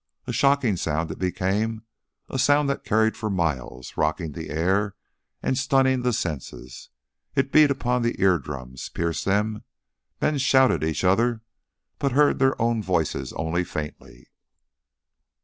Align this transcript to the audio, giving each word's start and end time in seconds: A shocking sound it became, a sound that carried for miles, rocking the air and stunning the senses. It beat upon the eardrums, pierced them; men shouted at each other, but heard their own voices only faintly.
A 0.25 0.33
shocking 0.33 0.77
sound 0.77 1.11
it 1.11 1.19
became, 1.19 1.83
a 2.27 2.39
sound 2.39 2.67
that 2.71 2.83
carried 2.83 3.15
for 3.15 3.29
miles, 3.29 3.95
rocking 3.97 4.31
the 4.31 4.49
air 4.49 4.95
and 5.43 5.55
stunning 5.55 6.01
the 6.01 6.11
senses. 6.11 6.89
It 7.35 7.51
beat 7.51 7.69
upon 7.69 8.01
the 8.01 8.19
eardrums, 8.19 8.89
pierced 8.89 9.25
them; 9.25 9.63
men 10.19 10.39
shouted 10.39 10.81
at 10.83 10.89
each 10.89 11.03
other, 11.03 11.43
but 11.99 12.13
heard 12.13 12.39
their 12.39 12.59
own 12.59 12.81
voices 12.81 13.31
only 13.33 13.63
faintly. 13.63 14.31